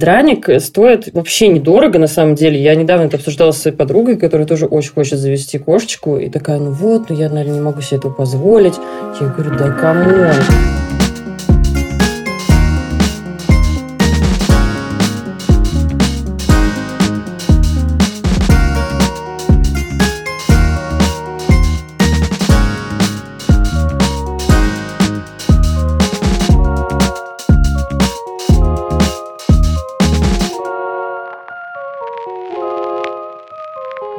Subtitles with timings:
[0.00, 2.60] Драник стоит вообще недорого, на самом деле.
[2.60, 6.16] Я недавно это обсуждала с своей подругой, которая тоже очень хочет завести кошечку.
[6.16, 8.76] И такая, ну вот, ну я, наверное, не могу себе этого позволить.
[9.20, 10.89] Я говорю, да come on.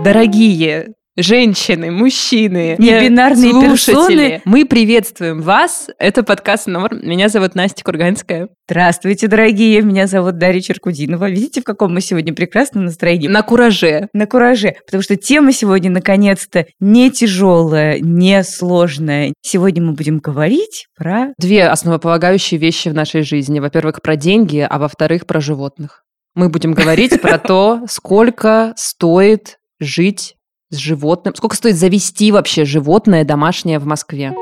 [0.03, 5.89] Дорогие женщины, мужчины, небинарные персоны, мы приветствуем вас.
[5.99, 6.99] Это подкаст «Норм».
[7.03, 8.49] Меня зовут Настя Курганская.
[8.67, 9.81] Здравствуйте, дорогие.
[9.81, 11.29] Меня зовут Дарья Черкудинова.
[11.29, 13.27] Видите, в каком мы сегодня прекрасном настроении?
[13.27, 14.07] На кураже.
[14.13, 14.75] На кураже.
[14.85, 19.33] Потому что тема сегодня, наконец-то, не тяжелая, не сложная.
[19.41, 21.33] Сегодня мы будем говорить про...
[21.37, 23.59] Две основополагающие вещи в нашей жизни.
[23.59, 26.03] Во-первых, про деньги, а во-вторых, про животных.
[26.33, 30.35] Мы будем говорить про то, сколько стоит жить
[30.69, 31.35] с животным?
[31.35, 34.33] Сколько стоит завести вообще животное домашнее в Москве?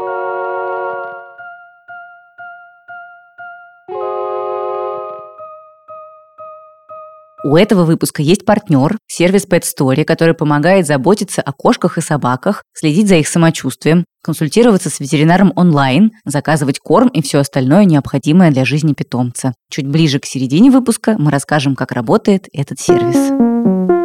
[7.45, 12.63] У этого выпуска есть партнер, сервис Pet Story, который помогает заботиться о кошках и собаках,
[12.73, 18.65] следить за их самочувствием, консультироваться с ветеринаром онлайн, заказывать корм и все остальное необходимое для
[18.65, 19.53] жизни питомца.
[19.71, 23.98] Чуть ближе к середине выпуска мы расскажем, как работает этот сервис.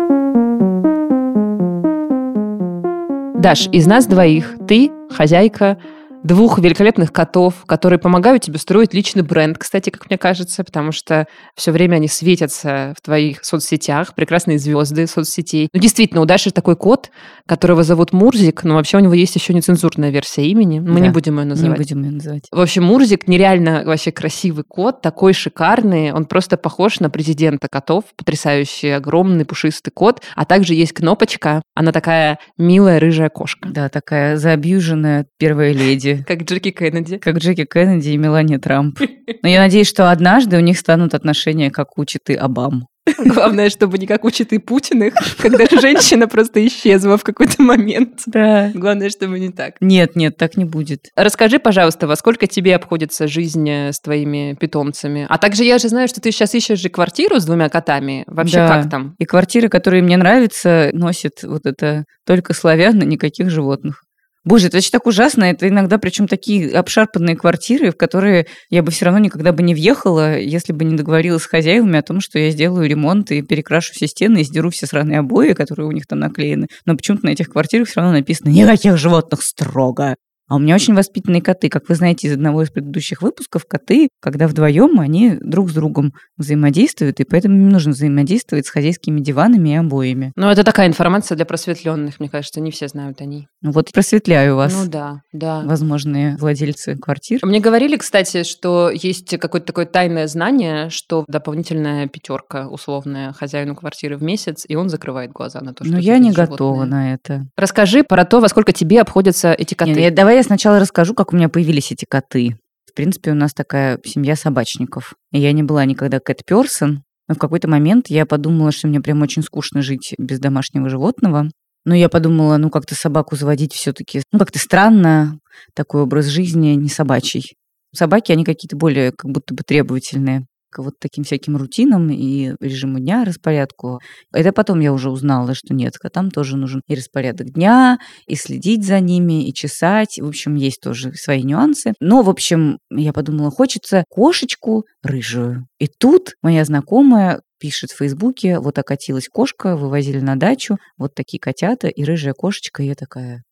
[3.45, 4.57] Даш, из нас двоих.
[4.67, 5.77] Ты хозяйка
[6.25, 11.27] двух великолепных котов, которые помогают тебе строить личный бренд, кстати, как мне кажется, потому что
[11.55, 15.69] все время они светятся в твоих соцсетях, прекрасные звезды соцсетей.
[15.73, 17.11] Ну, действительно, у Даши такой кот,
[17.47, 20.81] которого зовут Мурзик, но вообще у него есть еще нецензурная версия имени.
[20.81, 21.79] Мы да, не будем ее называть.
[21.79, 22.45] Не будем ее называть.
[22.51, 26.13] В общем, Мурзик нереально вообще красивый кот, такой шикарный.
[26.13, 28.05] Он просто похож на президента котов.
[28.17, 30.23] Потрясающий, огромный, пушистый кот.
[30.35, 31.61] А также есть кнопочка.
[31.75, 33.69] Она такая милая рыжая кошка.
[33.69, 37.19] Да, такая заобьюженная первая леди Как Джеки Кеннеди.
[37.19, 38.99] Как Джеки Кеннеди и Мелания Трамп.
[39.43, 42.87] Но я надеюсь, что однажды у них станут отношения, как у Читы Обам.
[43.19, 48.23] Главное, чтобы не как у Читы Путиных, когда женщина просто исчезла в какой-то момент.
[48.35, 48.73] Да.
[48.75, 49.77] Главное, чтобы не так.
[49.81, 51.11] Нет, нет, так не будет.
[51.15, 55.27] Расскажи, пожалуйста, во сколько тебе обходится жизнь э, с твоими питомцами?
[55.29, 58.25] А также я же знаю, что ты сейчас ищешь же квартиру с двумя котами.
[58.27, 58.69] Вообще да.
[58.69, 59.15] как там?
[59.19, 64.04] И квартиры, которые мне нравятся, носит вот это только славян и никаких животных.
[64.45, 65.45] Боже, это вообще так ужасно.
[65.45, 69.75] Это иногда причем такие обшарпанные квартиры, в которые я бы все равно никогда бы не
[69.75, 73.93] въехала, если бы не договорилась с хозяевами о том, что я сделаю ремонт и перекрашу
[73.95, 76.69] все стены и сдеру все сраные обои, которые у них там наклеены.
[76.85, 80.17] Но почему-то на этих квартирах все равно написано «Никаких животных строго».
[80.49, 81.69] А у меня очень воспитанные коты.
[81.69, 86.13] Как вы знаете из одного из предыдущих выпусков, коты, когда вдвоем, они друг с другом
[86.37, 90.33] взаимодействуют, и поэтому им нужно взаимодействовать с хозяйскими диванами и обоями.
[90.37, 93.49] Ну, это такая информация для просветленных, мне кажется, не все знают о ней.
[93.63, 94.75] Ну вот просветляю вас.
[94.75, 95.63] Ну да, да.
[95.63, 97.41] Возможные владельцы квартир.
[97.43, 104.17] Мне говорили, кстати, что есть какое-то такое тайное знание, что дополнительная пятерка условная хозяину квартиры
[104.17, 105.95] в месяц, и он закрывает глаза на то, что...
[105.95, 106.47] Ну, я не животное.
[106.47, 107.47] готова на это.
[107.57, 109.93] Расскажи про то, во сколько тебе обходятся эти коты.
[109.93, 112.57] Нет, давай я сначала расскажу, как у меня появились эти коты.
[112.87, 115.15] В принципе, у нас такая семья собачников.
[115.33, 119.43] Я не была никогда кэт-персон, но в какой-то момент я подумала, что мне прям очень
[119.43, 121.51] скучно жить без домашнего животного.
[121.85, 125.39] Но я подумала, ну как-то собаку заводить все-таки, ну как-то странно,
[125.75, 127.57] такой образ жизни не собачий.
[127.95, 132.99] Собаки, они какие-то более как будто бы требовательные к вот таким всяким рутинам и режиму
[132.99, 134.01] дня, распорядку.
[134.33, 138.85] Это потом я уже узнала, что нет, котам тоже нужен и распорядок дня, и следить
[138.85, 140.19] за ними, и чесать.
[140.19, 141.95] В общем, есть тоже свои нюансы.
[142.01, 145.67] Но, в общем, я подумала, хочется кошечку рыжую.
[145.79, 151.39] И тут моя знакомая пишет в Фейсбуке, вот окатилась кошка, вывозили на дачу, вот такие
[151.39, 152.83] котята и рыжая кошечка.
[152.83, 153.45] И я такая,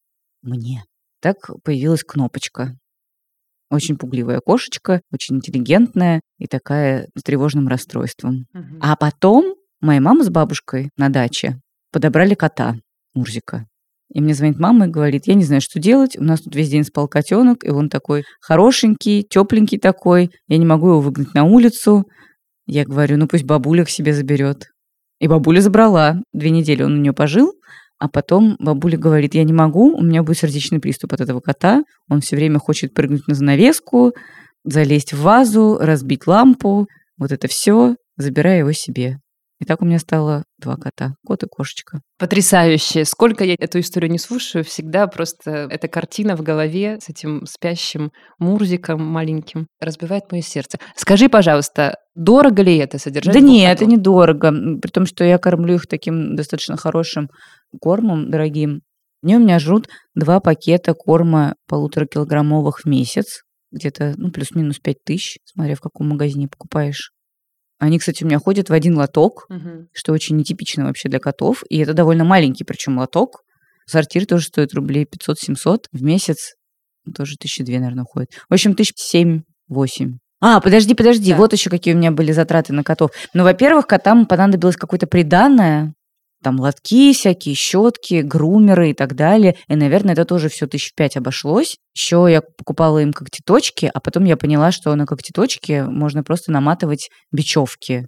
[0.43, 0.83] мне.
[1.21, 2.77] Так появилась кнопочка.
[3.73, 8.45] Очень пугливая кошечка, очень интеллигентная и такая с тревожным расстройством.
[8.53, 8.79] Угу.
[8.83, 11.59] А потом моя мама с бабушкой на даче
[11.91, 12.77] подобрали кота,
[13.15, 13.67] Мурзика.
[14.13, 16.69] И мне звонит мама и говорит, я не знаю, что делать, у нас тут весь
[16.69, 21.45] день спал котенок, и он такой хорошенький, тепленький такой, я не могу его выгнать на
[21.45, 22.05] улицу.
[22.67, 24.67] Я говорю, ну пусть бабуля к себе заберет.
[25.19, 26.21] И бабуля забрала.
[26.35, 27.55] Две недели он у нее пожил,
[28.03, 31.85] а потом бабуля говорит, я не могу, у меня будет сердечный приступ от этого кота.
[32.09, 34.13] Он все время хочет прыгнуть на занавеску,
[34.65, 36.89] залезть в вазу, разбить лампу.
[37.17, 39.19] Вот это все, забирая его себе.
[39.61, 42.01] И так у меня стало два кота, кот и кошечка.
[42.19, 43.05] Потрясающе.
[43.05, 48.11] Сколько я эту историю не слушаю, всегда просто эта картина в голове с этим спящим
[48.41, 50.79] Мурзиком маленьким разбивает мое сердце.
[50.97, 53.33] Скажи, пожалуйста, дорого ли это содержать?
[53.33, 53.83] Да нет, котов?
[53.83, 54.51] это недорого.
[54.83, 57.29] При том, что я кормлю их таким достаточно хорошим
[57.81, 58.83] кормом, дорогим.
[59.23, 63.43] Они у меня жрут два пакета корма полуторакилограммовых в месяц.
[63.71, 67.13] Где-то, ну, плюс-минус пять тысяч, смотря в каком магазине покупаешь.
[67.79, 69.89] Они, кстати, у меня ходят в один лоток, Мгм.
[69.93, 71.63] что очень нетипично вообще для котов.
[71.69, 73.43] И это довольно маленький, причем лоток.
[73.87, 76.55] Сортир тоже стоит рублей 500-700 в месяц.
[77.17, 78.31] Тоже тысячи две, наверное, уходит.
[78.49, 80.19] В общем, тысяч семь-восемь.
[80.41, 81.39] А, подожди, подожди, Так.
[81.39, 83.11] вот еще какие у меня были затраты на котов.
[83.35, 85.95] Ну, во-первых, котам понадобилось какое-то приданное,
[86.43, 89.57] там лотки всякие, щетки, грумеры и так далее.
[89.69, 91.77] И, наверное, это тоже все тысяч пять обошлось.
[91.95, 97.09] Еще я покупала им когтеточки, а потом я поняла, что на когтеточки можно просто наматывать
[97.33, 98.07] бечевки.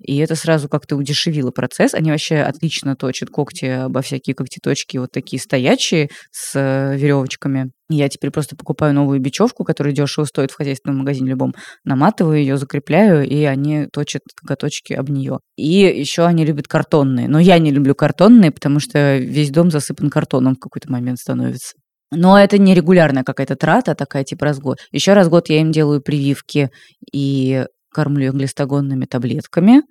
[0.00, 1.94] И это сразу как-то удешевило процесс.
[1.94, 7.70] Они вообще отлично точат когти обо всякие когтеточки, вот такие стоячие с э, веревочками.
[7.90, 11.54] Я теперь просто покупаю новую бечевку, которая дешево стоит в хозяйственном магазине любом,
[11.84, 15.40] наматываю ее, закрепляю, и они точат коготочки об нее.
[15.56, 17.28] И еще они любят картонные.
[17.28, 21.74] Но я не люблю картонные, потому что весь дом засыпан картоном в какой-то момент становится.
[22.12, 24.78] Но это не регулярная какая-то трата, такая типа раз в год.
[24.90, 26.70] Еще раз в год я им делаю прививки
[27.12, 29.82] и кормлю их глистогонными таблетками.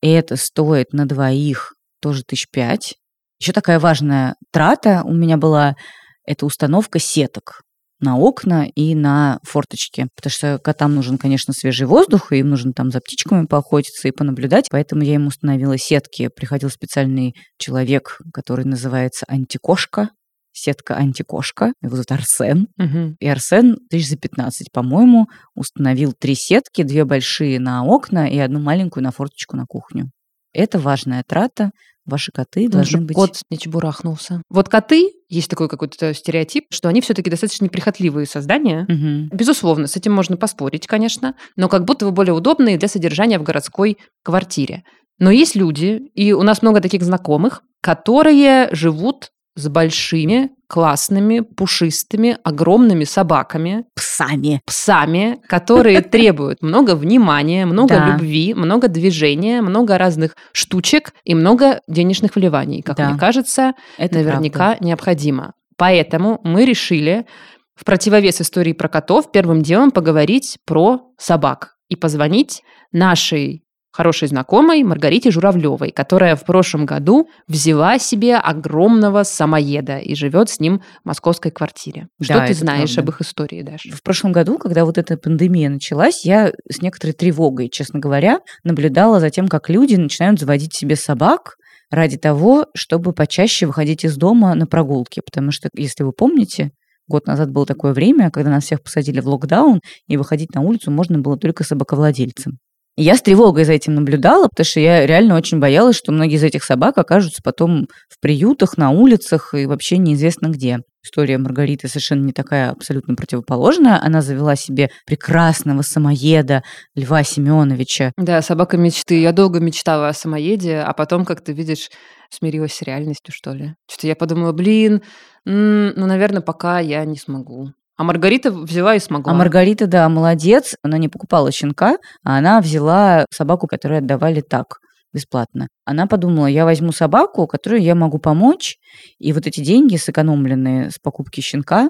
[0.00, 2.94] И это стоит на двоих тоже тысяч пять.
[3.40, 5.76] Еще такая важная трата у меня была–
[6.24, 7.62] это установка сеток
[8.00, 10.08] на окна и на форточки.
[10.14, 14.12] Потому что котам нужен, конечно, свежий воздух, и им нужно там за птичками поохотиться и
[14.12, 14.68] понаблюдать.
[14.70, 16.28] Поэтому я им установила сетки.
[16.28, 20.10] Приходил специальный человек, который называется антикошка.
[20.58, 21.72] Сетка антикошка.
[21.80, 22.68] Его зовут Арсен.
[22.76, 23.16] Мгм.
[23.20, 28.58] И Арсен тысяч за 15, по-моему, установил три сетки, две большие на окна и одну
[28.58, 30.10] маленькую на форточку на кухню.
[30.52, 31.70] Это важная трата.
[32.04, 33.14] Ваши коты Надо, должны быть...
[33.14, 34.42] кот не чебурахнулся.
[34.48, 38.86] Вот коты, есть такой какой-то стереотип, что они все-таки достаточно неприхотливые создания.
[38.88, 39.28] Мгм.
[39.28, 43.42] Безусловно, с этим можно поспорить, конечно, но как будто бы более удобные для содержания в
[43.42, 44.84] городской квартире.
[45.18, 52.38] Но есть люди, и у нас много таких знакомых, которые живут с большими, классными, пушистыми,
[52.44, 54.60] огромными собаками, Псами.
[54.66, 58.06] псами, которые требуют много внимания, много Да.
[58.12, 63.08] любви, много движения, много разных штучек и много денежных вливаний, как Да.
[63.10, 65.54] мне кажется, Это наверняка необходимо.
[65.76, 67.26] Поэтому мы решили
[67.74, 72.62] в противовес истории про котов первым делом поговорить про собак и позвонить
[72.92, 73.62] нашей
[73.98, 80.60] хорошей знакомой Маргарите Журавлевой, которая в прошлом году взяла себе огромного самоеда и живет с
[80.60, 82.06] ним в московской квартире.
[82.22, 83.10] Что Да, ты знаешь правда.
[83.10, 83.90] об их истории, Даша?
[83.90, 89.18] В прошлом году, когда вот эта пандемия началась, я с некоторой тревогой, честно говоря, наблюдала
[89.18, 91.56] за тем, как люди начинают заводить себе собак
[91.90, 95.22] ради того, чтобы почаще выходить из дома на прогулки.
[95.26, 96.70] Потому что, если вы помните,
[97.08, 100.92] год назад было такое время, когда нас всех посадили в локдаун, и выходить на улицу
[100.92, 102.58] можно было только собаковладельцам.
[103.00, 106.42] Я с тревогой за этим наблюдала, потому что я реально очень боялась, что многие из
[106.42, 110.80] этих собак окажутся потом в приютах, на улицах и вообще неизвестно где.
[111.04, 114.02] История Маргариты совершенно не такая абсолютно противоположная.
[114.02, 116.64] Она завела себе прекрасного самоеда
[116.96, 118.10] Льва Семеновича.
[118.16, 119.20] Да, собака мечты.
[119.20, 121.90] Я долго мечтала о самоеде, а потом, как ты видишь,
[122.30, 123.74] смирилась с реальностью, что ли.
[123.88, 125.02] Что-то я подумала, блин,
[125.44, 127.68] ну, наверное, пока я не смогу.
[127.98, 129.32] А Маргарита взяла и смогла.
[129.32, 130.76] А Маргарита, да, молодец.
[130.82, 134.78] Она не покупала щенка, а она взяла собаку, которую отдавали так,
[135.12, 135.66] бесплатно.
[135.84, 138.76] Она подумала, я возьму собаку, которой я могу помочь,
[139.18, 141.88] и вот эти деньги, сэкономленные с покупки щенка,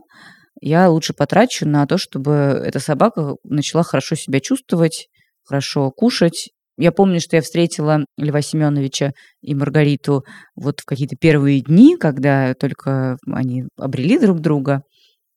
[0.62, 2.32] я лучше потрачу на то, чтобы
[2.64, 5.08] эта собака начала хорошо себя чувствовать,
[5.44, 6.48] хорошо кушать.
[6.78, 10.24] Я помню, что я встретила Льва Семеновича и Маргариту
[10.56, 14.82] вот в какие-то первые дни, когда только они обрели друг друга.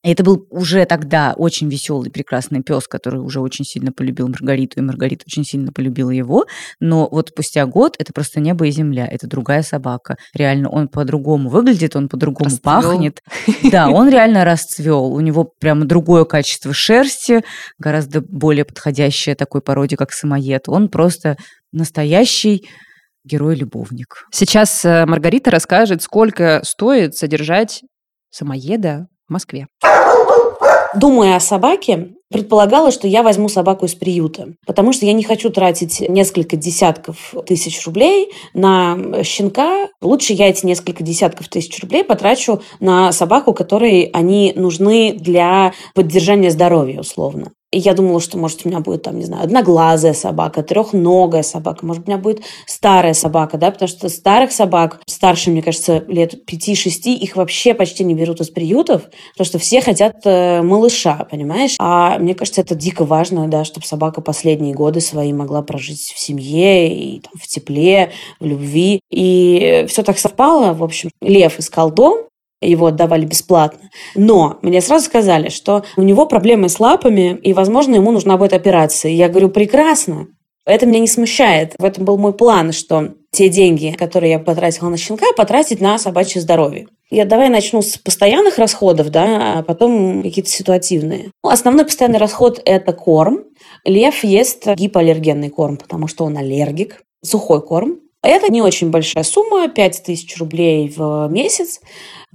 [0.03, 4.79] И это был уже тогда очень веселый, прекрасный пес, который уже очень сильно полюбил Маргариту,
[4.79, 6.45] и Маргарита очень сильно полюбила его.
[6.79, 10.17] Но вот спустя год это просто небо и земля, это другая собака.
[10.33, 12.81] Реально, он по-другому выглядит, он по-другому Расцвел.
[12.81, 13.21] пахнет.
[13.71, 15.13] Да, он реально расцвел.
[15.13, 17.43] У него прямо другое качество шерсти,
[17.77, 20.67] гораздо более подходящее такой породе, как самоед.
[20.67, 21.37] Он просто
[21.71, 22.67] настоящий
[23.23, 24.25] герой-любовник.
[24.31, 27.83] Сейчас э, Маргарита расскажет, сколько стоит содержать
[28.31, 29.67] самоеда Москве.
[30.93, 35.49] Думая о собаке, предполагала, что я возьму собаку из приюта, потому что я не хочу
[35.49, 39.87] тратить несколько десятков тысяч рублей на щенка.
[40.01, 46.51] Лучше я эти несколько десятков тысяч рублей потрачу на собаку, которой они нужны для поддержания
[46.51, 47.51] здоровья, условно.
[47.71, 52.03] Я думала, что, может, у меня будет, там, не знаю, одноглазая собака, трехногая собака, может,
[52.05, 57.13] у меня будет старая собака, да, потому что старых собак, старше, мне кажется, лет 5-6,
[57.13, 61.75] их вообще почти не берут из приютов, потому что все хотят э, малыша, понимаешь?
[61.79, 66.19] А мне кажется, это дико важно, да, чтобы собака последние годы свои могла прожить в
[66.19, 69.01] семье и там, в тепле, в любви.
[69.09, 70.73] И все так совпало.
[70.73, 72.25] В общем, Лев искал дом,
[72.61, 73.89] его отдавали бесплатно.
[74.15, 78.53] Но мне сразу сказали, что у него проблемы с лапами, и, возможно, ему нужна будет
[78.53, 79.11] операция.
[79.11, 80.27] Я говорю, прекрасно.
[80.65, 81.73] Это меня не смущает.
[81.79, 85.97] В этом был мой план, что те деньги, которые я потратила на щенка, потратить на
[85.97, 86.87] собачье здоровье.
[87.09, 91.31] Я давай начну с постоянных расходов, да, а потом какие-то ситуативные.
[91.43, 93.45] Ну, основной постоянный расход– это корм.
[93.83, 97.01] Лев ест гипоаллергенный корм, потому что он аллергик.
[97.23, 97.99] Сухой корм.
[98.23, 101.79] Это не очень большая сумма, 5000 рублей в месяц.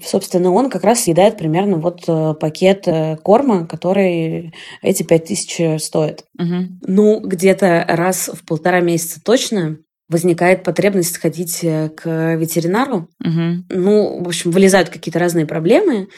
[0.02, 4.52] Собственно, он как раз съедает примерно вот э, пакет э, корма, который
[4.82, 6.24] эти 5000 стоит.
[6.38, 6.54] Угу.
[6.88, 9.78] Ну, где-то раз в полтора месяца точно
[10.08, 13.08] возникает потребность сходить э, к ветеринару.
[13.24, 13.64] Угу.
[13.70, 16.08] Ну, в общем, вылезают какие-то разные проблемы.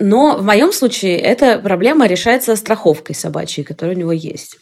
[0.00, 4.56] Но в моем случае эта проблема решается страховкой собачьей, которая у него есть.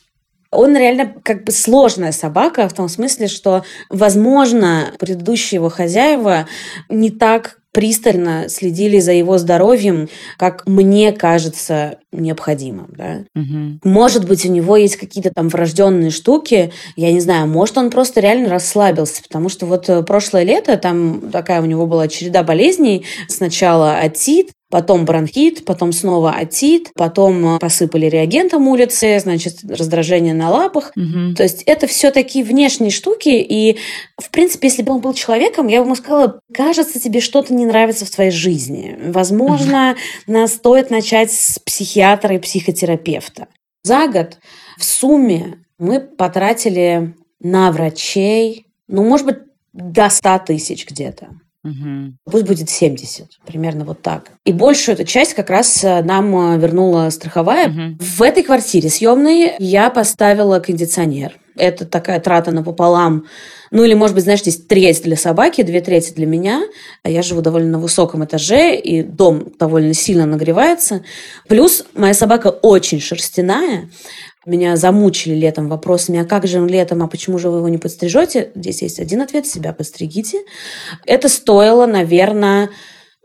[0.53, 6.47] Он реально как бы сложная собака в том смысле, что, возможно, предыдущие его хозяева
[6.89, 12.89] не так пристально следили за его здоровьем, как мне кажется необходимым.
[12.97, 13.25] Да?
[13.35, 13.81] Угу.
[13.91, 18.21] Может быть, у него есть какие-то там врожденные штуки, я не знаю, может, он просто
[18.21, 23.07] реально расслабился, потому что вот э, прошлое лето там такая у него была череда болезней.
[23.29, 30.51] Сначала отит, потом бронхит, потом снова отит, потом э, посыпали реагентом улицы, значит, раздражение на
[30.51, 30.93] лапах.
[30.97, 31.35] Угу.
[31.37, 33.77] То есть это все такие внешние штуки, и,
[34.17, 37.67] в принципе, если бы он был человеком, я бы ему сказала, кажется, тебе что-то не
[37.67, 38.99] нравится в твоей жизни.
[39.09, 39.95] Возможно,
[40.27, 40.47] угу.
[40.47, 43.49] стоит начать с психиатра и психотерапевта.
[43.83, 44.39] За год
[44.79, 49.39] в сумме мы потратили на врачей, ну, может быть,
[49.75, 51.29] до 100 тысяч где-то.
[51.65, 52.15] Угу.
[52.25, 54.33] Пусть будет 70, примерно вот так.
[54.45, 57.69] И большую эту часть как раз э, нам э, вернула страховая.
[57.69, 57.97] Угу.
[58.01, 61.39] В этой квартире съемной я поставила кондиционер.
[61.57, 63.27] Это такая трата напополам.
[63.71, 66.63] Ну или, может быть, знаешь, здесь треть для собаки, две трети для меня.
[67.03, 71.05] А я живу довольно на высоком этаже, и дом довольно сильно нагревается.
[71.49, 73.89] Плюс моя собака очень шерстяная.
[74.45, 77.79] Меня замучили летом вопросами, а как же он летом, а почему же вы его не
[77.79, 78.51] подстрижете?
[78.57, 80.41] Здесь есть один ответ, себя подстригите.
[81.07, 82.71] Это стоило, наверное,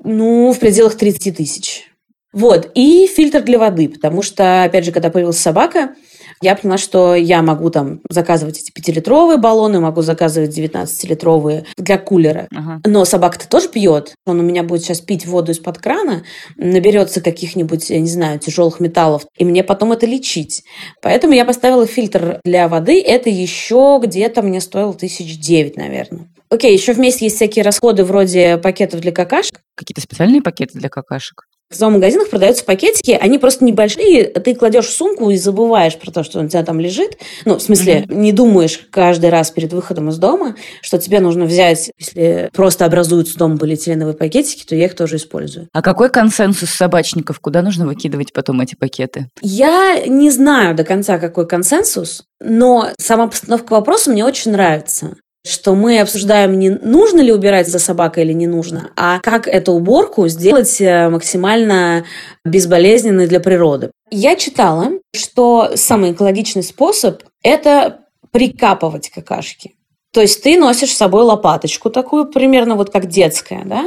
[0.03, 1.85] ну, в пределах 30 тысяч.
[2.33, 5.95] Вот, и фильтр для воды, потому что, опять же, когда появилась собака,
[6.41, 12.47] я поняла, что я могу там заказывать эти пятилитровые баллоны, могу заказывать 19-литровые для кулера.
[12.55, 12.81] Ага.
[12.85, 14.13] Но собака-то тоже пьет.
[14.25, 16.23] Он у меня будет сейчас пить воду из-под крана,
[16.55, 20.63] наберется каких-нибудь, я не знаю, тяжелых металлов, и мне потом это лечить.
[21.01, 23.01] Поэтому я поставила фильтр для воды.
[23.01, 26.27] Это еще где-то мне стоило тысяч девять, наверное.
[26.49, 29.59] Окей, еще вместе есть всякие расходы вроде пакетов для какашек.
[29.75, 31.43] Какие-то специальные пакеты для какашек?
[31.69, 36.23] В зоомагазинах продаются пакетики, они просто небольшие, ты кладешь в сумку и забываешь про то,
[36.23, 37.17] что он у тебя там лежит.
[37.43, 38.15] Ну, в смысле, mm-hmm.
[38.15, 43.37] не думаешь каждый раз перед выходом из дома, что тебе нужно взять, если просто образуются
[43.37, 45.67] дома полиэтиленовые пакетики, то я их тоже использую.
[45.73, 47.41] А какой консенсус собачников?
[47.41, 49.27] Куда нужно выкидывать потом эти пакеты?
[49.41, 55.75] Я не знаю до конца, какой консенсус, но сама постановка вопроса мне очень нравится что
[55.75, 60.27] мы обсуждаем, не нужно ли убирать за собакой или не нужно, а как эту уборку
[60.27, 62.05] сделать э, максимально
[62.45, 63.91] безболезненной для природы.
[64.11, 67.99] Я читала, что самый экологичный способ– это
[68.31, 69.73] прикапывать какашки.
[70.13, 73.85] То есть ты носишь с собой лопаточку такую, примерно вот как детская, да,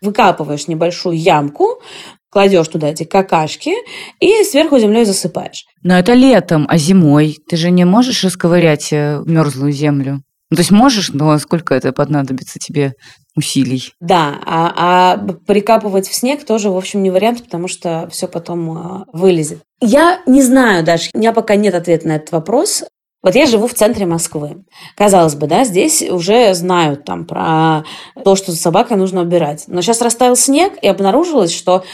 [0.00, 1.80] выкапываешь небольшую ямку,
[2.30, 3.74] кладешь туда эти какашки
[4.20, 5.66] и сверху землей засыпаешь.
[5.82, 10.22] Но это летом, а зимой ты же не можешь расковырять э, мерзлую землю.
[10.50, 12.94] Ну, то есть можешь, но сколько это понадобится тебе
[13.36, 13.92] усилий?
[14.00, 18.70] Да, а, а прикапывать в снег тоже, в общем, не вариант, потому что все потом
[18.70, 19.60] а, вылезет.
[19.80, 22.84] Я не знаю даже, у меня пока нет ответа на этот вопрос.
[23.22, 24.64] Вот я живу в центре Москвы.
[24.96, 27.84] Казалось бы, да, здесь уже знают там про
[28.24, 29.64] то, что за собакой нужно убирать.
[29.66, 31.84] Но сейчас растаял снег, и обнаружилось, что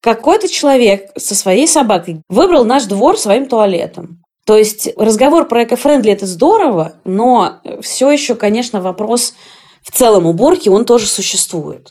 [0.00, 4.21] какой-то человек со своей собакой выбрал наш двор своим туалетом.
[4.44, 9.34] То есть разговор про экофрендли– это здорово, но все еще, конечно, вопрос
[9.82, 11.90] в целом уборки, он тоже существует.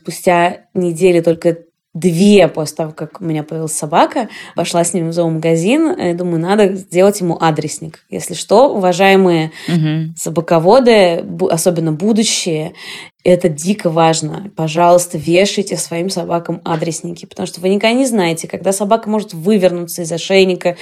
[0.00, 1.58] Спустя недели только
[1.94, 6.38] две после того, как у меня появилась собака, пошла с ним в зоомагазин, и думаю,
[6.40, 8.04] надо сделать ему адресник.
[8.08, 10.14] Если что, уважаемые Мгм.
[10.16, 12.74] собаководы, особенно будущие,
[13.24, 14.52] это дико важно.
[14.56, 20.02] Пожалуйста, вешайте своим собакам адресники, потому что вы никогда не знаете, когда собака может вывернуться
[20.02, 20.76] из ошейника,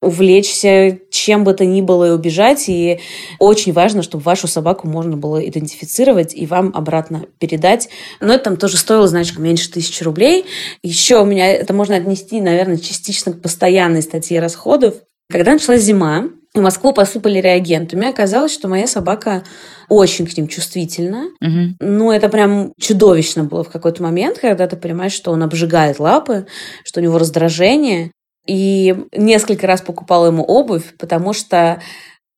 [0.00, 2.68] увлечься чем бы то ни было и убежать.
[2.68, 3.00] И
[3.38, 7.88] очень важно, чтобы вашу собаку можно было идентифицировать и вам обратно передать.
[8.20, 10.46] Но это там тоже стоило, значит, меньше тысячи рублей.
[10.82, 14.94] Еще у меня это можно отнести, наверное, частично к постоянной статье расходов.
[15.30, 19.44] Когда началась зима, в Москву посыпали реагентами, оказалось, что моя собака
[19.88, 21.28] очень к ним чувствительна.
[21.40, 21.76] Мгм.
[21.78, 26.46] Ну, это прям чудовищно было в какой-то момент, когда ты понимаешь, что он обжигает лапы,
[26.84, 28.10] что у него раздражение.
[28.46, 31.80] И несколько раз покупала ему обувь, потому что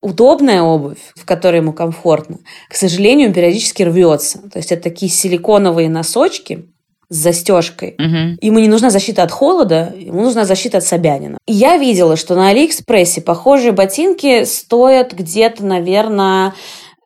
[0.03, 4.39] удобная обувь, в которой ему комфортно, к сожалению, периодически рвется.
[4.51, 6.69] То есть это такие силиконовые носочки
[7.09, 7.95] с застежкой.
[7.99, 8.39] Мгм.
[8.41, 11.39] Ему не нужна защита от холода, ему нужна защита от Собянина.
[11.47, 16.55] И я видела, что на Алиэкспрессе похожие ботинки стоят где-то, наверное,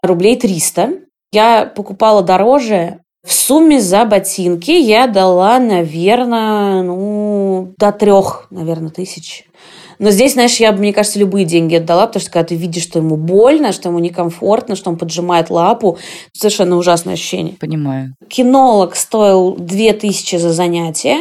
[0.03, 1.01] рублей 300.
[1.33, 3.01] Я покупала дороже.
[3.27, 9.47] В сумме за ботинки я дала, наверное, ну, до трех, наверное, тысяч.
[9.99, 13.01] Но здесь, знаешь, я, мне кажется, любые деньги отдала, потому что когда ты видишь, что
[13.01, 15.99] ему больно, что ему некомфортно, что он поджимает лапу,
[16.33, 17.55] совершенно ужасное ощущение.
[17.55, 18.15] Понимаю.
[18.29, 21.19] Кинолог стоил 2000 за занятие.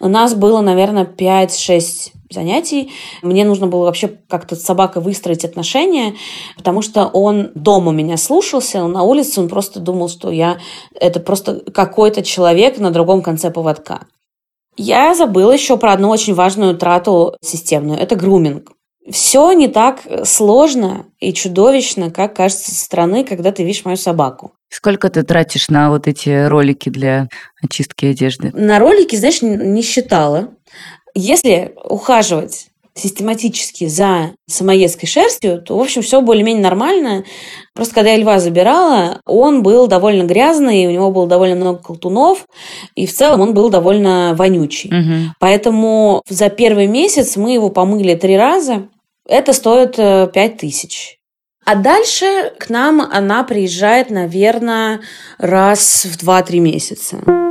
[0.00, 2.92] У нас было, наверное, 5-6 занятий.
[3.22, 6.14] Мне нужно было вообще как-то с собакой выстроить отношения,
[6.56, 10.58] потому что он дома меня слушался, он на улице он просто думал, что я
[10.94, 14.06] это просто какой-то человек на другом конце поводка.
[14.76, 17.98] Я забыла еще про одну очень важную трату системную.
[17.98, 18.72] Это груминг.
[19.10, 24.52] Все не так сложно и чудовищно, как кажется со стороны, когда ты видишь мою собаку.
[24.70, 27.28] Сколько ты тратишь на вот эти ролики для
[27.62, 28.52] очистки одежды?
[28.54, 30.50] На ролики, знаешь, не не считала.
[31.20, 37.24] Если ухаживать систематически за самоедской шерстью, то, в общем, все более-менее нормально.
[37.74, 42.46] Просто когда я льва забирала, он был довольно грязный, у него было довольно много колтунов,
[42.94, 44.90] и в целом он был довольно вонючий.
[44.92, 45.34] Мгм.
[45.40, 48.88] Поэтому за первый месяц мы его помыли три раза.
[49.28, 51.18] Это стоит э, пять тысяч.
[51.64, 55.00] А дальше к нам она приезжает, наверное,
[55.38, 57.47] раз в 2-3 месяца.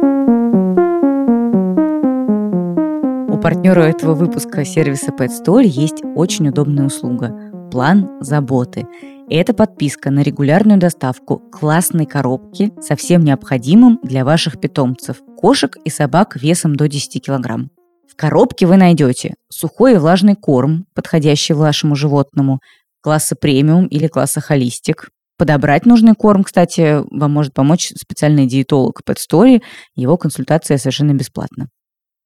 [3.48, 8.86] У партнера этого выпуска сервиса Pet Store есть очень удобная услуга– план заботы.
[9.30, 15.90] Это подписка на регулярную доставку классной коробки со всем необходимым для ваших питомцев– кошек и
[15.90, 17.72] собак весом до 10 килограмм.
[18.12, 22.60] В коробке вы найдете сухой и влажный корм, подходящий вашему животному,
[23.00, 25.08] класса премиум или класса холистик.
[25.38, 29.62] Подобрать нужный корм, кстати, вам может помочь специальный диетолог Pet Story.
[29.96, 31.70] Его консультация совершенно бесплатна.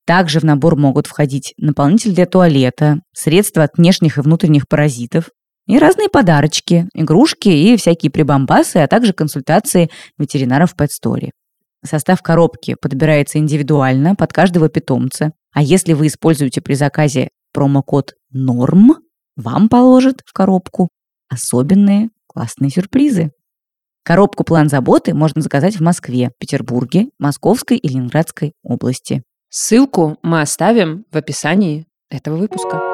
[0.04, 5.30] Также в набор могут входить наполнитель для туалета, средства от внешних и внутренних паразитов
[5.66, 11.30] и разные подарочки, игрушки и всякие прибамбасы, а также консультации ветеринаров Pet Story.
[11.84, 18.94] Состав коробки подбирается индивидуально под каждого питомца, а если вы используете при заказе промокод NORM,
[19.36, 20.88] вам положат в коробку
[21.28, 23.30] особенные классные сюрпризы.
[24.04, 29.22] Коробку «План заботы» можно заказать в Москве, Петербурге, Московской и Ленинградской области.
[29.54, 32.91] Ссылку мы оставим в описании этого выпуска.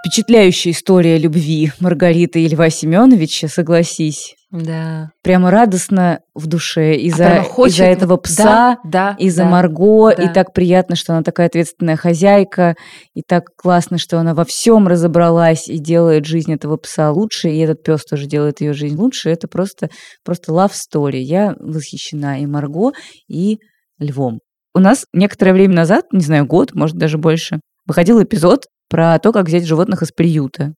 [0.00, 4.34] Впечатляющая история любви Маргариты и Льва Семеновича, согласись.
[4.50, 5.10] Да.
[5.22, 9.48] Прямо радостно в душе из-за А из-за этого пса, да, да, из-за да.
[9.48, 10.22] Марго, да.
[10.22, 12.76] и так приятно, что она такая ответственная хозяйка,
[13.14, 17.58] и так классно, что она во всем разобралась и делает жизнь этого пса лучше, и
[17.58, 19.30] этот пес тоже делает ее жизнь лучше.
[19.30, 19.88] Это просто,
[20.24, 21.18] просто love story.
[21.18, 22.92] Я восхищена и Марго,
[23.26, 23.58] и
[23.98, 24.38] Львом.
[24.72, 29.32] У нас некоторое время назад, не знаю, год, может даже больше, выходил эпизод про то,
[29.32, 30.74] как взять животных из приюта.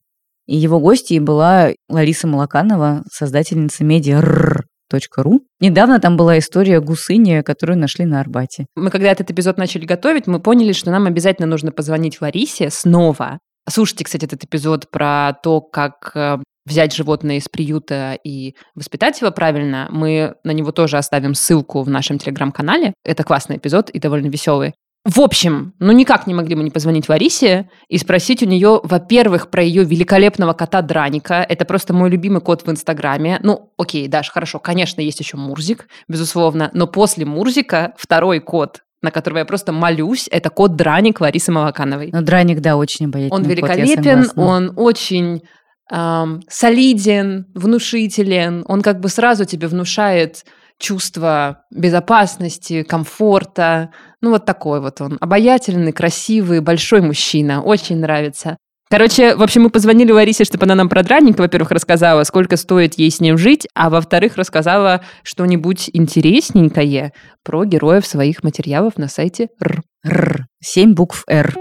[0.46, 5.40] И его гостьей была Лариса Малаканова, создательница медиа.ру.
[5.60, 8.66] Недавно там была история гусыни, которую нашли на Арбате.
[8.76, 13.38] Мы когда этот эпизод начали готовить, мы поняли, что нам обязательно нужно позвонить Ларисе снова.
[13.68, 19.32] Слушайте, кстати, этот эпизод про то, как э, взять животное из приюта и воспитать его
[19.32, 19.88] правильно.
[19.90, 22.92] Мы на него тоже оставим ссылку в нашем телеграм-канале.
[23.04, 24.74] Это классный эпизод и довольно веселый.
[25.06, 29.50] В общем, ну никак не могли мы не позвонить Ларисе и спросить у нее, во-первых,
[29.50, 31.46] про ее великолепного кота Драника.
[31.48, 33.38] Это просто мой любимый кот в Инстаграме.
[33.44, 39.12] Ну, окей, Даш, хорошо, конечно, есть еще Мурзик, безусловно, но после Мурзика второй кот, на
[39.12, 42.10] которого я просто молюсь, это кот Драник Ларисы Малакановой.
[42.12, 44.44] Но Драник, да, очень обаятельный Он кот, великолепен, согласна.
[44.44, 45.42] он очень
[45.88, 50.44] ам, солиден, внушителен, он как бы сразу тебе внушает
[50.78, 53.90] чувство безопасности, комфорта.
[54.20, 55.18] Ну, вот такой вот он.
[55.20, 57.62] Обаятельный, красивый, большой мужчина.
[57.62, 58.56] Очень нравится.
[58.88, 62.94] Короче, в общем, мы позвонили Ларисе, чтобы она нам про дранника, во-первых, рассказала, сколько стоит
[62.94, 67.12] ей с ним жить, а во-вторых, рассказала что-нибудь интересненькое
[67.42, 69.82] про героев своих материалов на сайте РР.
[70.04, 70.46] Р.
[70.62, 71.52] Семь букв Р.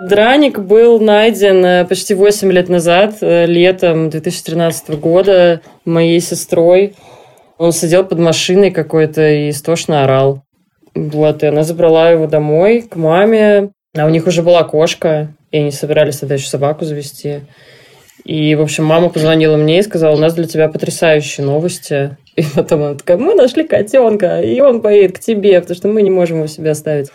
[0.00, 6.94] Драник был найден э, почти 8 лет назад, э, летом 2013 года, моей сестрой.
[7.58, 10.42] Он сидел под машиной какой-то и истошно орал.
[10.94, 13.72] Вот, и она забрала его домой к маме.
[13.94, 17.40] А у них уже была кошка, и они собирались тогда еще собаку завести.
[18.24, 22.16] И, в общем, мама позвонила мне и сказала, у нас для тебя потрясающие новости.
[22.36, 26.00] И потом она такая, мы нашли котенка, и он поедет к тебе, потому что мы
[26.00, 27.10] не можем его себе оставить.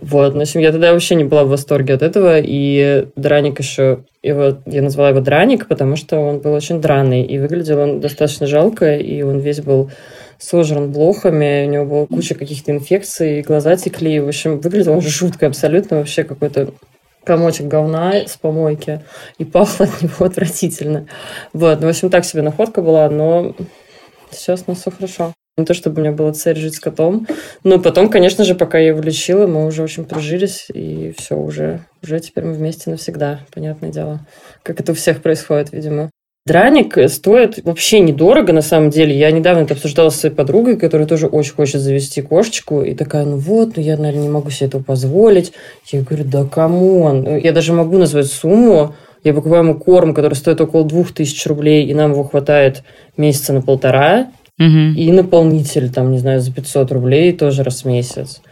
[0.00, 4.04] Вот, в общем, я тогда вообще не была в восторге от этого, и Драник еще,
[4.22, 8.46] его, я назвала его Драник, потому что он был очень драный, и выглядел он достаточно
[8.46, 9.90] жалко, и он весь был
[10.38, 15.46] сожран блохами, у него была куча каких-то инфекций, глаза текли, в общем, выглядел он жутко
[15.46, 16.72] абсолютно, вообще какой-то
[17.22, 19.02] комочек говна с помойки,
[19.38, 21.06] и пахло от него отвратительно.
[21.52, 23.54] Вот, ну, в общем, так себе находка была, но
[24.30, 25.32] сейчас у нас все хорошо.
[25.58, 27.26] Не то, чтобы у меня была цель жить с котом.
[27.62, 31.80] Но потом, конечно же, пока я его лечила, мы уже очень подружились, и все, уже,
[32.02, 34.26] уже теперь мы вместе навсегда, понятное дело.
[34.62, 36.10] Как это у всех происходит, видимо.
[36.44, 39.16] Драник стоит вообще недорого, на самом деле.
[39.16, 42.82] Я недавно это обсуждала с своей подругой, которая тоже очень хочет завести кошечку.
[42.82, 45.52] И такая, ну вот, ну я, наверное, не могу себе этого позволить.
[45.92, 47.36] Я говорю, да come on.
[47.36, 48.96] Я даже могу назвать сумму.
[49.22, 52.82] Я покупаю ему корм, который стоит около двух тысяч рублей, и нам его хватает
[53.16, 54.32] месяца на полтора.
[54.58, 54.94] Мгм.
[54.94, 58.42] И наполнитель, там, не знаю, за 500 рублей тоже раз в месяц.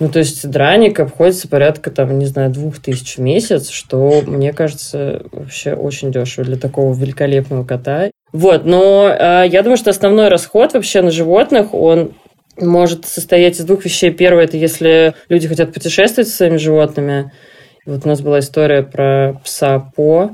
[0.00, 4.52] Ну, то есть драник обходится порядка, там, не знаю, двух тысяч в месяц, что, мне
[4.54, 8.10] кажется, вообще очень дешево для такого великолепного кота.
[8.32, 12.14] Вот, но э, я думаю, что основной расход вообще на животных, он
[12.58, 14.10] может состоять из двух вещей.
[14.10, 17.32] Первое, это если люди хотят путешествовать со своими животными.
[17.84, 20.30] Вот у нас была история про пса По,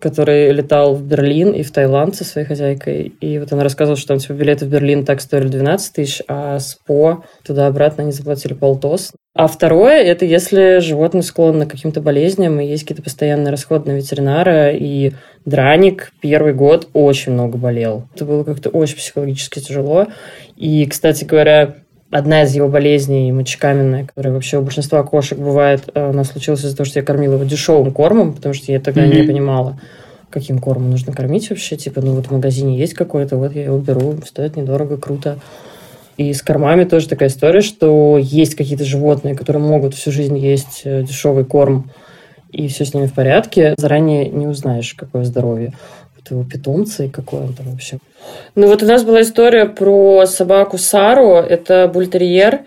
[0.00, 3.12] который летал в Берлин и в Таиланд со своей хозяйкой.
[3.20, 6.58] И вот она рассказывала, что там типа, билеты в Берлин так стоили 12 тысяч, а
[6.58, 9.12] с По туда-обратно они заплатили полтос.
[9.34, 13.96] А второе, это если животное склонно к каким-то болезням, и есть какие-то постоянные расходы на
[13.96, 15.12] ветеринара, и
[15.44, 18.08] Драник первый год очень много болел.
[18.14, 20.08] Это было как-то очень психологически тяжело.
[20.56, 21.76] И, кстати говоря,
[22.10, 26.76] одна из его болезней, мочекаменная, которая вообще у большинства кошек бывает, э, она случилась из-за
[26.76, 29.26] того, что я кормила его дешевым кормом, потому что я тогда не Мгм.
[29.26, 29.80] понимала,
[30.30, 31.76] каким кормом нужно кормить вообще.
[31.76, 35.38] Типа, ну вот в магазине есть какой-то, вот я его беру, стоит недорого, круто.
[36.16, 40.82] И с кормами тоже такая история, что есть какие-то животные, которые могут всю жизнь есть
[40.84, 41.90] э, дешевый корм,
[42.50, 43.74] и все с ними в порядке.
[43.76, 45.74] Заранее не узнаешь, какое здоровье
[46.28, 47.98] твоего питомца и какой он там вообще.
[48.54, 51.34] Ну вот у нас была история про собаку Сару.
[51.34, 52.60] Это бультерьер,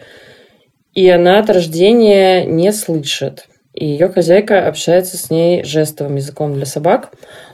[0.94, 3.48] и она от рождения не слышит.
[3.74, 7.12] И ее хозяйка общается с ней жестовым языком для собак.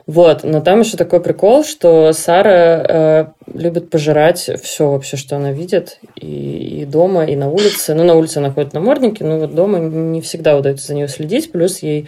[0.08, 5.52] Вот, но там еще такой прикол, что Сара э, любит пожирать все вообще, что она
[5.52, 7.94] видит, и, и дома, и на улице.
[7.94, 11.10] Ну, на улице она ходит на наморднике, но вот дома не всегда удается за нее
[11.10, 11.52] следить.
[11.52, 12.08] Плюс ей,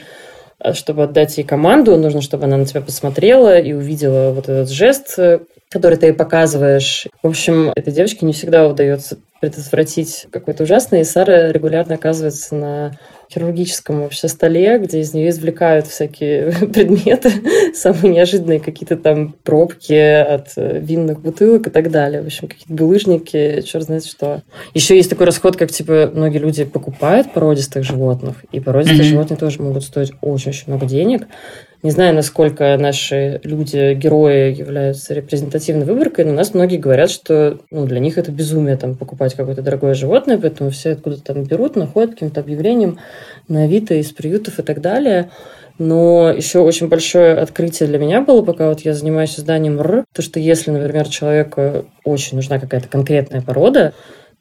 [0.74, 5.18] чтобы отдать ей команду, нужно, чтобы она на тебя посмотрела и увидела вот этот жест,
[5.18, 7.08] э, который ты ей показываешь.
[7.22, 12.92] В общем, этой девочке не всегда удается предотвратить какое-то ужасное, и Сара регулярно оказывается на
[13.32, 17.32] хирургическом вообще столе, где из нее извлекают всякие предметы,
[17.74, 22.22] самые неожиданные какие-то там пробки от э, винных бутылок и так далее.
[22.22, 24.42] В общем, какие-то булыжники, черт знает что.
[24.74, 29.10] Еще есть такой расход, как, типа, многие люди покупают породистых животных, и породистые Мгм.
[29.10, 31.28] животные тоже могут стоить очень-очень много денег.
[31.82, 37.60] Не знаю, насколько наши люди, герои являются репрезентативной выборкой, но у нас многие говорят, что
[37.72, 41.78] ну, для них это безумие там, покупать какое-то дорогое животное, поэтому все откуда-то там берут,
[41.78, 43.00] находят каким-то объявлением
[43.48, 45.30] на Авито, из приютов и так далее.
[45.78, 50.22] Но еще очень большое открытие для меня было, пока вот я занимаюсь созданием р, то,
[50.22, 53.94] что если, например, человеку очень нужна какая-то конкретная порода,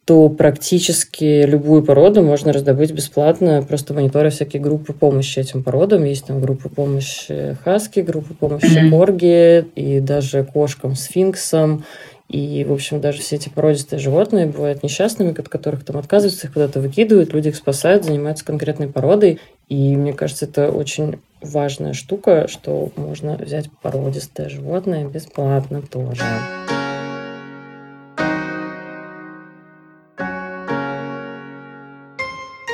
[0.09, 6.05] то практически любую породу можно раздобыть бесплатно, просто мониторя всякие группы помощи этим породам.
[6.05, 11.85] Есть там группы помощи хаски, группы помощи корги и даже кошкам сфинксам.
[12.31, 16.55] И, в общем, даже все эти породистые животные бывают несчастными, от которых там отказываются, их
[16.55, 19.41] куда-то выкидывают, люди их спасают, занимаются конкретной породой.
[19.69, 26.23] И мне кажется, это очень важная штука, что можно взять породистое животное бесплатно тоже.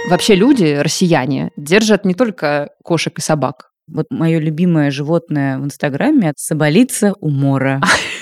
[0.08, 3.70] Вообще люди, россияне, держат не только кошек и собак.
[3.86, 7.80] Вот мое любимое животное в Инстаграме– соболица умора.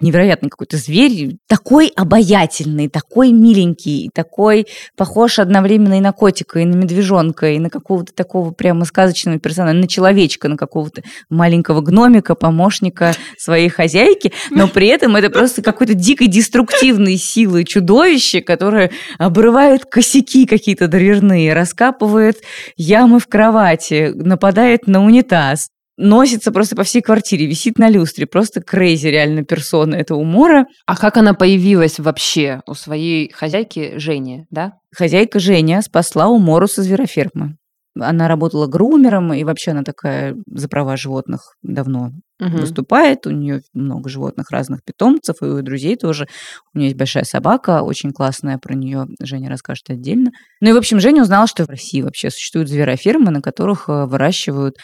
[0.00, 4.66] Невероятный какой-то зверь, такой обаятельный, такой миленький, такой
[4.96, 9.78] похож одновременно и на котика, и на медвежонка, и на какого-то такого прямо сказочного персонажа,
[9.78, 15.94] на человечка, на какого-то маленького гномика, помощника своей хозяйки, но при этом это просто какой-то
[15.94, 22.38] дикой деструктивной силы чудовище, которое обрывает косяки какие-то дверные, раскапывает
[22.76, 25.68] ямы в кровати, нападает на унитаз,
[26.00, 30.66] носится просто по всей квартире, висит на люстре, просто крейзи реально персона этого умора.
[30.86, 34.72] А как она появилась вообще у своей хозяйки Жени, да?
[34.96, 37.56] Хозяйка Женя спасла умору со зверофермы.
[37.98, 42.60] Она работала грумером, и вообще она такая за права животных давно Мгм.
[42.60, 43.26] выступает.
[43.26, 46.26] У нее много животных, разных питомцев, и у друзей тоже.
[46.72, 50.30] У нее есть большая собака, очень классная, про нее Женя расскажет отдельно.
[50.60, 54.06] Ну и, в общем, Женя узнала, что в России вообще существуют зверофермы, на которых э,
[54.06, 54.76] выращивают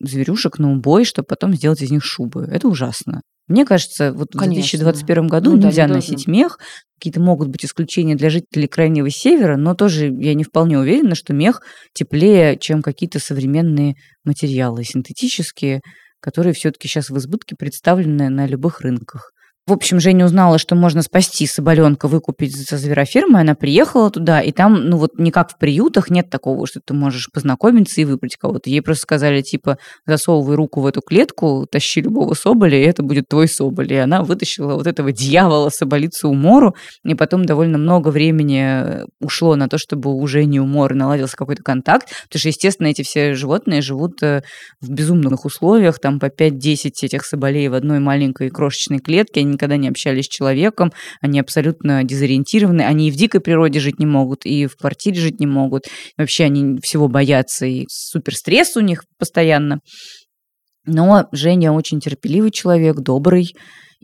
[0.00, 2.44] зверюшек на убой, чтобы потом сделать из них шубы.
[2.50, 3.22] Это ужасно.
[3.48, 4.60] Мне кажется, вот в Конечно.
[4.60, 6.32] 2021 году Ну да, нельзя не носить должно.
[6.32, 6.58] мех.
[6.98, 11.32] Какие-то могут быть исключения для жителей Крайнего Севера, но тоже я не вполне уверена, что
[11.32, 11.62] мех
[11.94, 15.80] теплее, чем какие-то современные материалы синтетические,
[16.20, 19.30] которые все-таки сейчас в избытке представлены на любых рынках.
[19.68, 23.40] В общем, Женя узнала, что можно спасти соболенка, выкупить со зверофермы.
[23.40, 26.94] Она приехала туда, и там, ну вот не как в приютах, нет такого, что ты
[26.94, 28.70] можешь познакомиться и выбрать кого-то.
[28.70, 29.76] Ей просто сказали, типа,
[30.06, 33.92] засовывай руку в эту клетку, тащи любого соболя, и это будет твой соболь.
[33.92, 39.54] И она вытащила вот этого дьявола соболицу умору, и потом довольно много времени э, ушло
[39.54, 43.82] на то, чтобы у Жени умора наладился какой-то контакт, потому что, естественно, эти все животные
[43.82, 44.40] живут э,
[44.80, 49.76] в безумных условиях, там по 5-10 этих соболей в одной маленькой крошечной клетке, они никогда
[49.76, 54.46] не общались с человеком, они абсолютно дезориентированы, они и в дикой природе жить не могут,
[54.46, 55.84] и в квартире жить не могут,
[56.16, 59.80] вообще они всего боятся, и супер стресс у них постоянно.
[60.86, 63.52] Но Женя очень терпеливый человек, добрый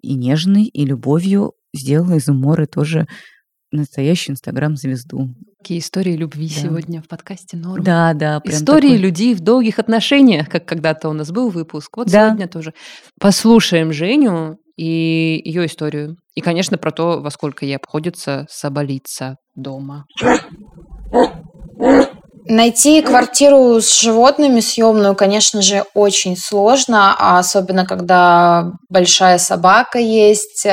[0.03, 3.07] и нежный, и любовью сделала из уморы тоже
[3.73, 5.31] настоящую инстаграм-звезду.
[5.59, 6.61] Какие истории любви Да.
[6.63, 7.83] сегодня в подкасте Норм.
[7.83, 11.97] Да, да, Истории такой- людей в долгих отношениях, как когда-то у нас был выпуск.
[11.97, 12.29] Вот Да.
[12.29, 12.73] сегодня тоже.
[13.19, 16.17] Послушаем Женю и ее историю.
[16.35, 20.07] И, конечно, про то, во сколько ей обходится соболиться дома.
[22.47, 30.67] Найти квартиру с животными съемную, конечно же, очень сложно, а особенно когда большая собака есть,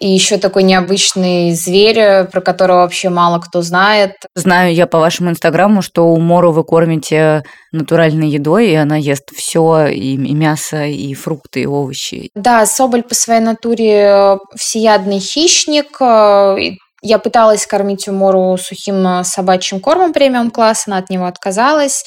[0.00, 4.12] и еще такой необычный зверь, про которого вообще мало кто знает.
[4.34, 9.30] Знаю я по вашему инстаграму, что у Мору вы кормите натуральной едой, и она ест
[9.34, 12.30] все, и, и мясо, и фрукты, и овощи.
[12.34, 15.96] Да, Соболь по своей натуре э, всеядный хищник.
[16.00, 16.56] э,
[17.02, 22.04] Я пыталась кормить Умору сухим э, собачьим кормом премиум класса, она от него отказалась.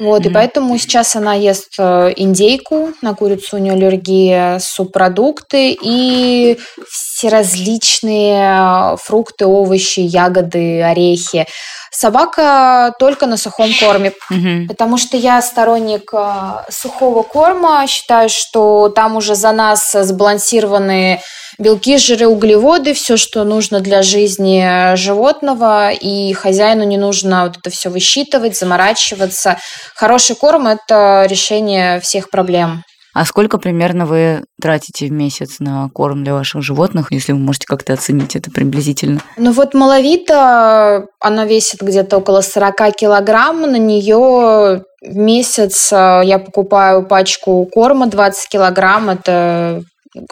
[0.00, 0.34] Вот, и Мгм.
[0.34, 6.58] поэтому сейчас она ест э, индейку, на курицу у нее аллергия, субпродукты и
[6.90, 11.46] все различные э, фрукты, овощи, ягоды, орехи.
[11.90, 14.68] Собака только на сухом корме, Мгм.
[14.68, 21.20] Потому что я сторонник э, сухого корма, считаю, что там уже за нас сбалансированы
[21.60, 27.70] белки, жиры, углеводы, все, что нужно для жизни животного, и хозяину не нужно вот это
[27.70, 29.58] все высчитывать, заморачиваться.
[29.94, 32.82] Хороший корм– это решение всех проблем.
[33.12, 37.66] А сколько примерно вы тратите в месяц на корм для ваших животных, если вы можете
[37.66, 39.20] как-то оценить это приблизительно?
[39.36, 46.38] Ну вот маловито, она весит где-то около 40 килограмм, на нее в месяц э, я
[46.38, 49.82] покупаю пачку корма 20 килограмм, это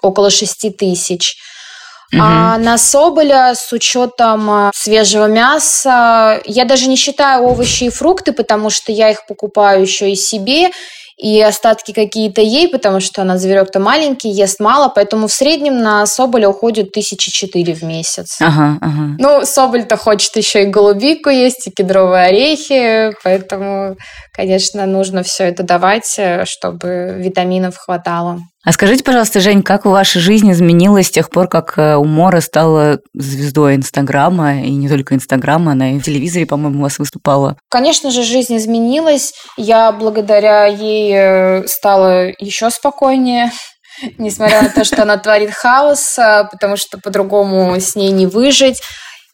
[0.02, 1.36] около 6 тысяч.
[2.18, 8.32] А на соболя с учетом э, свежего мяса, я даже не считаю овощи и фрукты,
[8.32, 10.70] потому что я их покупаю еще и себе,
[11.18, 16.06] и остатки какие-то ей, потому что она зверек-то маленький, ест мало, поэтому в среднем на
[16.06, 18.38] соболя уходит тысячи четыре в месяц.
[18.40, 19.16] Ага, ага.
[19.18, 23.96] Ну, Соболь-то хочет еще и голубику есть, и кедровые орехи, поэтому,
[24.32, 28.38] конечно, нужно все это давать, э, чтобы витаминов хватало.
[28.64, 32.98] А скажите, пожалуйста, Жень, как ваша жизнь изменилась с тех пор, как э, Умора стала
[33.14, 37.56] звездой Инстаграма, и не только Инстаграма, она и в телевизоре, по-моему, у вас выступала.
[37.70, 39.32] Конечно же, жизнь изменилась.
[39.56, 43.52] Я благодаря ей э, стала еще спокойнее,
[44.18, 48.80] несмотря на то, что она творит хаос, э, потому что по-другому с ней не выжить.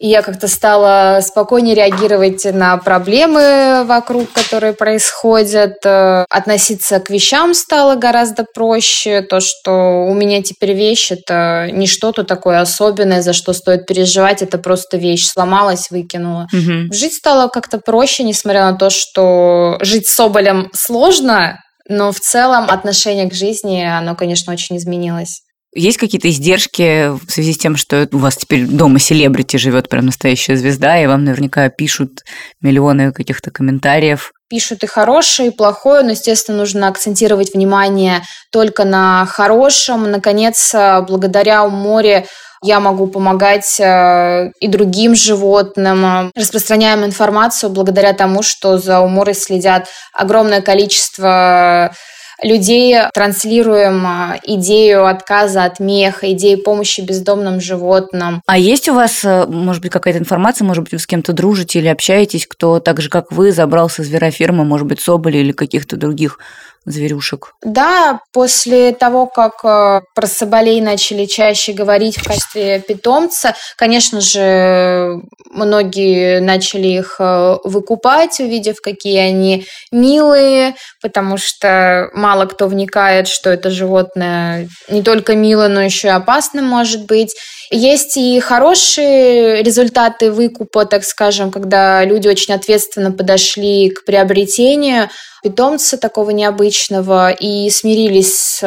[0.00, 5.76] И я как-то стала спокойнее реагировать на проблемы вокруг, которые происходят.
[5.84, 9.22] Э, Относиться к вещам стало гораздо проще.
[9.22, 14.42] То, что у меня теперь вещь, это не что-то такое особенное, за что стоит переживать.
[14.42, 16.48] Это просто вещь сломалась, выкинула.
[16.52, 16.92] Мгм.
[16.92, 22.70] Жить стало как-то проще, несмотря на то, что жить с Соболем сложно, но в целом
[22.70, 25.42] отношение к жизни, оно, конечно, очень изменилось.
[25.74, 30.06] Есть какие-то издержки в связи с тем, что у вас теперь дома селебрити живет прям
[30.06, 32.22] настоящая звезда, и вам наверняка пишут
[32.60, 34.32] миллионы каких-то комментариев?
[34.48, 40.08] Пишут и хорошее, и плохое, но, естественно, нужно акцентировать внимание только на хорошем.
[40.10, 40.72] Наконец,
[41.08, 42.26] благодаря море
[42.62, 46.30] я могу помогать э, и другим животным.
[46.34, 51.92] Распространяем информацию благодаря тому, что за уморой следят огромное количество
[52.42, 58.42] людей транслируем а, идею отказа от меха, идею помощи бездомным животным.
[58.46, 61.78] А есть у вас, э, может быть, какая-то информация, может быть, вы с кем-то дружите
[61.78, 65.96] или общаетесь, кто так же, как вы, забрался с зверофермы, может быть, соболи или каких-то
[65.96, 66.38] других
[66.84, 67.54] зверюшек?
[67.62, 75.20] Да, после того, как э, про соболей начали чаще говорить в качестве питомца, конечно же,
[75.50, 83.50] многие начали их э, выкупать, увидев, какие они милые, потому что мало кто вникает, что
[83.50, 87.34] это животное не только мило, но еще и опасно может быть.
[87.70, 95.08] Есть и хорошие результаты выкупа, так скажем, когда люди очень ответственно подошли к приобретению.
[95.42, 98.58] Питомца такого необычного и смирились с,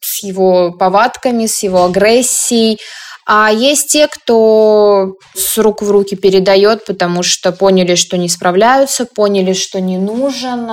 [0.00, 2.78] с его повадками, с его агрессией,
[3.26, 9.06] а есть те, кто с рук в руки передает, потому что поняли, что не справляются,
[9.06, 10.68] поняли, что не нужен.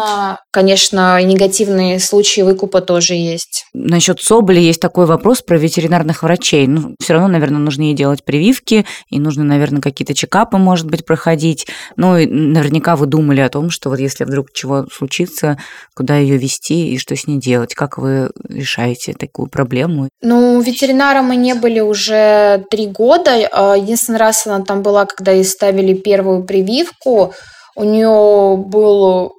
[0.52, 3.66] Конечно, негативные случаи выкупа тоже есть.
[3.74, 6.68] Насчет Соболи есть такой вопрос про ветеринарных врачей.
[6.68, 11.06] Ну, все равно, наверное, нужно ей делать прививки, и нужно, наверное, какие-то чекапы, может быть,
[11.06, 11.68] проходить.
[11.96, 15.58] Ну, и наверняка вы думали о том, что вот если вдруг чего случится,
[15.96, 17.76] куда ее вести и что с ней делать.
[17.76, 20.10] Как вы решаете такую проблему?
[20.22, 23.32] Ну, ветеринаром мы не были уже три года.
[23.52, 27.34] А, единственный раз она там была, когда ей ставили первую прививку.
[27.76, 29.34] У нее был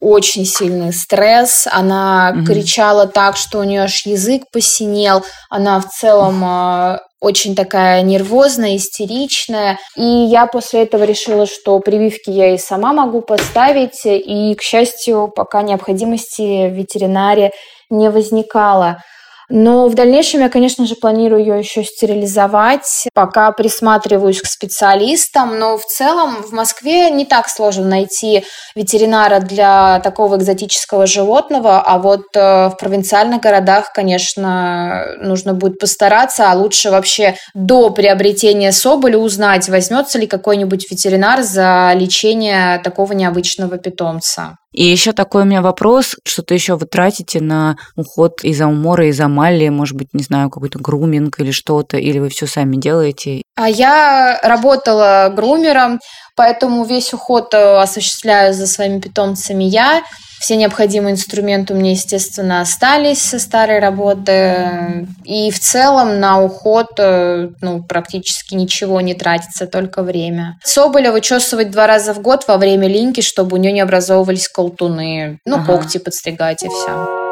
[0.00, 1.66] очень сильный стресс.
[1.70, 2.46] Она угу.
[2.46, 5.24] кричала так, что у нее аж язык посинел.
[5.48, 9.78] Она в целом а, очень такая нервозная, истеричная.
[9.96, 14.04] И я после этого решила, что прививки я и сама могу поставить.
[14.04, 17.52] И, к счастью, пока необходимости в ветеринаре
[17.88, 18.98] не возникало.
[19.54, 23.06] Но в дальнейшем я, конечно же, планирую ее еще стерилизовать.
[23.12, 30.00] Пока присматриваюсь к специалистам, но в целом в Москве не так сложно найти ветеринара для
[30.00, 36.90] такого экзотического животного, а вот э, в провинциальных городах, конечно, нужно будет постараться, а лучше
[36.90, 44.56] вообще до приобретения соболя узнать, возьмется ли какой-нибудь ветеринар за лечение такого необычного питомца.
[44.72, 49.28] И еще такой у меня вопрос, что-то еще вы тратите на уход из-за умора, из-за
[49.28, 53.42] малли, может быть, не знаю, какой-то груминг или что-то, или вы все сами делаете?
[53.54, 56.00] А я работала грумером,
[56.36, 60.02] поэтому весь уход э, осуществляю за своими питомцами я.
[60.40, 65.06] Все необходимые инструменты у меня, естественно, остались со старой работы.
[65.22, 70.58] И в целом на уход э, ну, практически ничего не тратится, только время.
[70.64, 75.38] Соболя вычесывать два раза в год во время линьки, чтобы у нее не образовывались колтуны.
[75.44, 75.66] Ну, ага.
[75.66, 77.31] когти подстригать и все.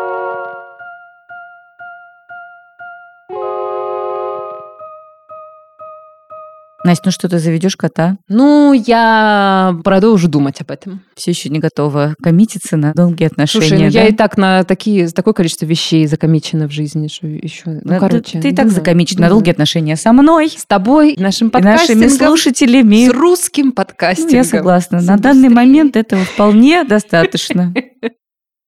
[6.85, 8.17] Настя, ну что ты заведешь кота?
[8.29, 11.03] Ну, я продолжу думать об этом.
[11.15, 13.67] Все еще не готова коммититься на долгие отношения.
[13.67, 14.01] Слушай, ну да?
[14.01, 17.65] я и так на такие, такое количество вещей закомичена в жизни, что еще.
[17.67, 18.39] Ну, ну короче.
[18.39, 20.49] Ты, ты и так закомичена на долгие отношения со мной.
[20.49, 22.03] С тобой, нашим подкастингом.
[22.03, 23.09] И нашими слушателями.
[23.09, 24.31] С русским подкастингом.
[24.33, 25.01] Ну, я согласна.
[25.03, 27.75] На данный момент этого вполне достаточно.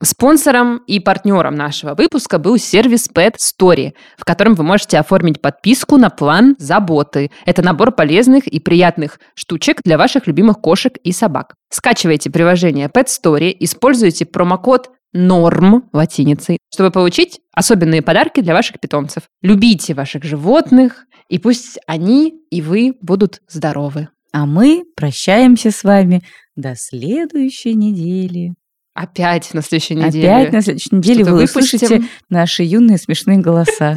[0.04, 5.96] Спонсором и партнером нашего выпуска был сервис Pet Story, в котором вы можете оформить подписку
[5.96, 7.30] на план заботы.
[7.46, 11.54] Это набор полезных и приятных штучек для ваших любимых кошек и собак.
[11.70, 19.24] Скачивайте приложение Pet Story, используйте промокод норм латиницей, чтобы получить особенные подарки для ваших питомцев.
[19.40, 24.08] Любите ваших животных, и пусть они и вы будут здоровы.
[24.32, 26.22] А мы прощаемся с вами
[26.56, 28.54] до следующей недели.
[28.94, 30.34] Опять на следующей неделе.
[30.34, 31.60] Опять на следующей неделе вы выпустим.
[31.60, 33.94] услышите наши юные смешные голоса.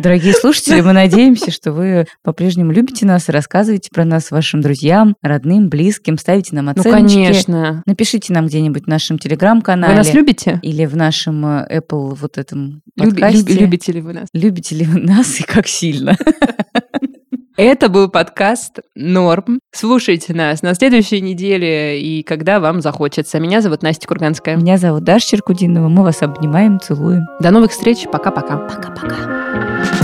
[0.00, 5.16] Дорогие слушатели, мы надеемся, что вы по-прежнему любите нас и рассказываете про нас вашим друзьям,
[5.22, 6.88] родным, близким, ставите нам оценки.
[6.88, 7.82] Ну, конечно.
[7.84, 9.92] Напишите нам где-нибудь в нашем телеграм-канале.
[9.92, 10.60] Вы нас любите?
[10.62, 13.52] Или в нашем э, Apple вот этом Люби, подкасте.
[13.52, 14.28] Любите ли вы нас?
[14.32, 16.16] Любите ли вы нас и как сильно?
[17.56, 19.60] Это был подкаст «Норм».
[19.72, 23.40] Слушайте нас на следующей неделе и когда вам захочется.
[23.40, 24.56] Меня зовут Настя Курганская.
[24.56, 25.88] Меня зовут Даша Черкудинова.
[25.88, 27.26] Мы вас обнимаем, целуем.
[27.40, 28.06] До новых встреч.
[28.10, 28.56] Пока-пока.
[28.56, 30.01] Пока-пока.